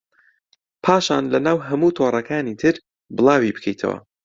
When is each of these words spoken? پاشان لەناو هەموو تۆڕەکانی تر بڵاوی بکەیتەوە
پاشان 0.83 1.23
لەناو 1.33 1.65
هەموو 1.67 1.95
تۆڕەکانی 1.97 2.59
تر 2.61 2.75
بڵاوی 3.15 3.55
بکەیتەوە 3.55 3.97